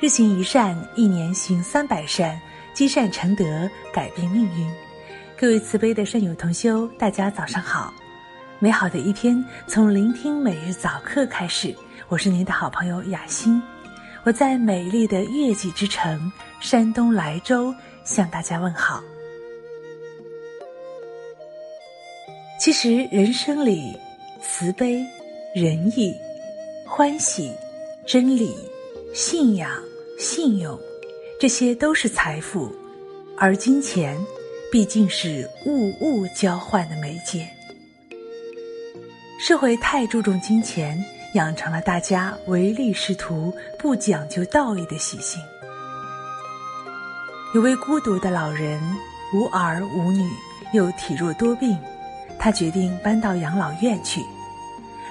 [0.00, 2.40] 日行一善，一年行三百善，
[2.72, 4.72] 积善成德，改变命运。
[5.36, 7.92] 各位慈悲的善友同修，大家早上好！
[8.60, 11.74] 美好的一天从聆听每日早课开始。
[12.06, 13.60] 我是您的好朋友雅欣，
[14.22, 16.30] 我在美丽的月季之城
[16.60, 19.02] 山东莱州向大家问好。
[22.60, 23.98] 其实人生里，
[24.40, 25.04] 慈悲、
[25.56, 26.14] 仁义、
[26.86, 27.52] 欢喜、
[28.06, 28.54] 真理。
[29.14, 29.70] 信仰、
[30.18, 30.78] 信用，
[31.40, 32.70] 这些都是财富，
[33.36, 34.18] 而金钱
[34.70, 37.48] 毕竟是物物交换的媒介。
[39.40, 41.02] 社会太注重金钱，
[41.34, 45.40] 养成了大家唯利是图、不讲究道义的习性。
[47.54, 48.78] 有位孤独的老人，
[49.32, 50.30] 无儿无女，
[50.74, 51.76] 又体弱多病，
[52.38, 54.20] 他决定搬到养老院去。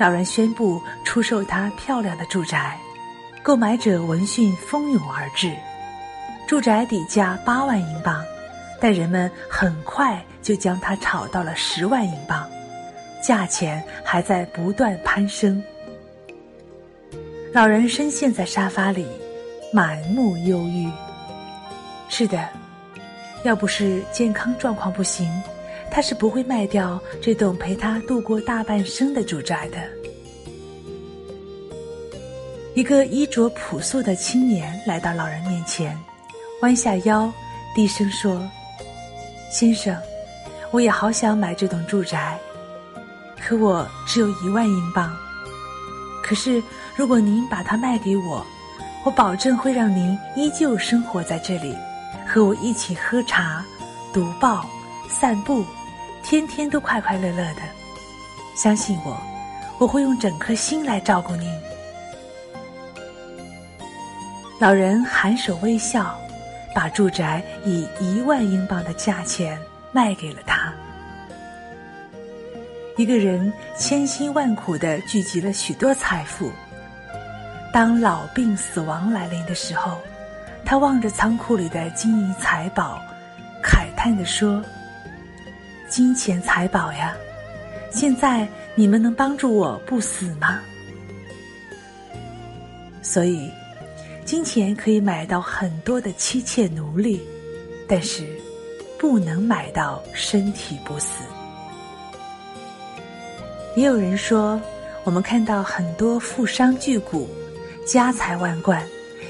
[0.00, 2.78] 老人宣布出售他漂亮的住宅。
[3.42, 5.52] 购买者闻讯蜂拥而至，
[6.46, 8.24] 住宅底价八万英镑，
[8.80, 12.48] 但人们很快就将它炒到了十万英镑，
[13.20, 15.60] 价钱还在不断攀升。
[17.52, 19.04] 老人深陷在沙发里，
[19.72, 20.88] 满目忧郁。
[22.08, 22.48] 是的，
[23.42, 25.28] 要不是健康状况不行，
[25.90, 29.78] 他是不会卖掉这栋陪他度过大半生的住宅的。
[32.74, 35.94] 一个衣着朴素的青年来到老人面前，
[36.62, 37.30] 弯下腰，
[37.74, 38.42] 低声说
[39.52, 39.94] ：“先生，
[40.70, 42.38] 我也好想买这栋住宅，
[43.38, 45.14] 可我只有一万英镑。
[46.24, 46.62] 可是
[46.96, 48.42] 如果您把它卖给我，
[49.04, 51.76] 我保证会让您依旧生活在这里，
[52.26, 53.62] 和我一起喝茶、
[54.14, 54.64] 读报、
[55.10, 55.62] 散步，
[56.22, 57.60] 天天都快快乐乐的。
[58.56, 59.20] 相信我，
[59.76, 61.52] 我会用整颗心来照顾您。”
[64.62, 66.16] 老人含首微笑，
[66.72, 69.58] 把住宅以一万英镑的价钱
[69.90, 70.72] 卖给了他。
[72.96, 76.52] 一个人千辛万苦的聚集了许多财富，
[77.72, 80.00] 当老病死亡来临的时候，
[80.64, 83.02] 他望着仓库里的金银财宝，
[83.64, 84.62] 慨叹地说
[85.90, 87.16] ：“金钱财宝呀，
[87.90, 88.46] 现在
[88.76, 90.60] 你们能帮助我不死吗？”
[93.02, 93.50] 所以。
[94.24, 97.20] 金钱可以买到很多的妻妾奴隶，
[97.88, 98.24] 但是
[98.98, 101.24] 不能买到身体不死。
[103.74, 104.60] 也有人说，
[105.04, 107.26] 我们看到很多富商巨贾，
[107.86, 108.82] 家财万贯，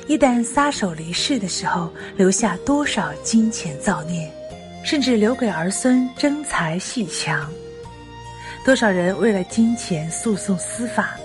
[0.07, 4.31] 一旦撒手离世的时候，留下多少金钱造孽，
[4.85, 7.51] 甚至留给儿孙争财戏强。
[8.65, 11.17] 多少人为了金钱诉讼司法。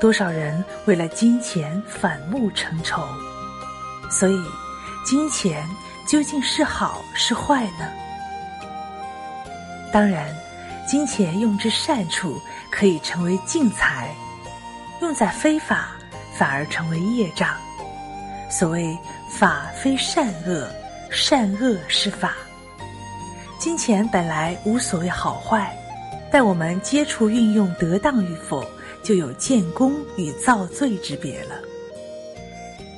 [0.00, 3.06] 多少人为了金钱反目成仇？
[4.10, 4.42] 所以，
[5.04, 5.68] 金钱
[6.08, 7.86] 究竟是好是坏呢？
[9.92, 10.34] 当然，
[10.86, 12.40] 金钱用之善处
[12.70, 14.08] 可以成为净财，
[15.02, 15.90] 用在非法
[16.34, 17.50] 反而成为业障。
[18.48, 20.66] 所谓法非善恶，
[21.10, 22.32] 善恶是法。
[23.58, 25.76] 金钱本来无所谓好坏，
[26.32, 28.64] 但我们接触运用得当与否。
[29.02, 31.56] 就有建功与造罪之别了。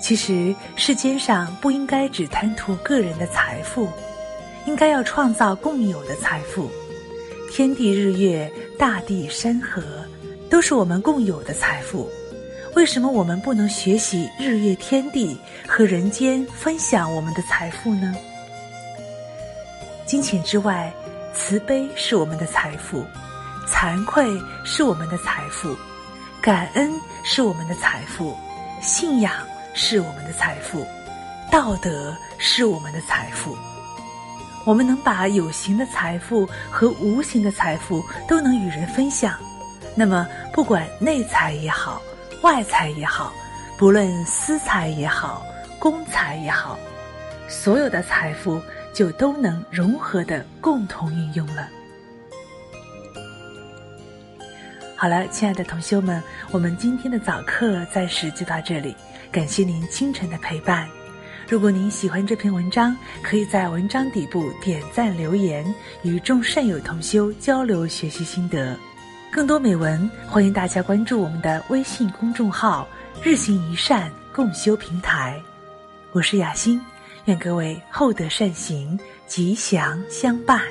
[0.00, 3.88] 其实世间上不应该只贪图个人的财富，
[4.66, 6.68] 应该要创造共有的财富。
[7.50, 9.82] 天地日月、大地山河，
[10.50, 12.10] 都是我们共有的财富。
[12.74, 18.14] 为什么我们不能学习日月天地和人间分享我们的财富呢？
[20.06, 20.92] 金钱之外，
[21.34, 23.04] 慈悲是我们的财富，
[23.68, 24.26] 惭愧
[24.64, 25.76] 是我们的财富。
[26.42, 26.92] 感恩
[27.22, 28.36] 是我们的财富，
[28.80, 29.32] 信仰
[29.74, 30.84] 是我们的财富，
[31.52, 33.56] 道德是我们的财富。
[34.64, 39.38] 我们能把有形的财富和无形的财富都能与人分享，
[39.94, 42.02] 那么不管内财也好，
[42.42, 43.32] 外财也好，
[43.78, 45.46] 不论私财也好，
[45.78, 46.76] 公财也好，
[47.48, 48.60] 所有的财富
[48.92, 51.68] 就都能融合的共同运用了。
[55.02, 56.22] 好了，亲爱的同修们，
[56.52, 58.94] 我们今天的早课暂时就到这里。
[59.32, 60.88] 感谢您清晨的陪伴。
[61.48, 65.66] 如果您喜欢这篇文章，可以在文章底部点赞留言，
[66.04, 68.78] 与众善友同修交流学习心得。
[69.32, 72.86] 更多美文，欢迎大家关注我们的微信公众号
[73.24, 75.36] “日行一善共修平台”。
[76.14, 76.80] 我是雅欣，
[77.24, 78.96] 愿各位厚德善行，
[79.26, 80.62] 吉祥相伴。